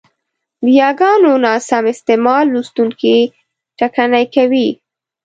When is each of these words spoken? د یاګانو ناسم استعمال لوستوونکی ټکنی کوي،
د 0.63 0.65
یاګانو 0.81 1.31
ناسم 1.45 1.83
استعمال 1.93 2.43
لوستوونکی 2.53 3.17
ټکنی 3.79 4.25
کوي، 4.35 4.67